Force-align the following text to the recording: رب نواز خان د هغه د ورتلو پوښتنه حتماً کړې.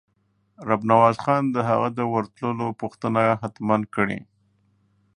رب 0.67 0.81
نواز 0.91 1.15
خان 1.23 1.43
د 1.51 1.57
هغه 1.69 1.87
د 1.97 1.99
ورتلو 2.13 2.67
پوښتنه 2.81 3.21
حتماً 3.41 3.77
کړې. 3.95 4.19